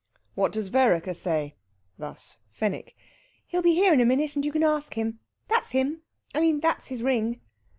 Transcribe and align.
"What 0.33 0.51
does 0.51 0.69
Vereker 0.69 1.13
say?" 1.13 1.53
Thus 1.99 2.39
Fenwick. 2.49 2.95
"He'll 3.45 3.61
be 3.61 3.75
here 3.75 3.93
in 3.93 4.01
a 4.01 4.05
minute, 4.07 4.35
and 4.35 4.43
you 4.43 4.51
can 4.51 4.63
ask 4.63 4.95
him. 4.95 5.19
That's 5.47 5.73
him! 5.73 6.01
I 6.33 6.39
mean 6.39 6.59
that's 6.59 6.87
his 6.87 7.03
ring." 7.03 7.39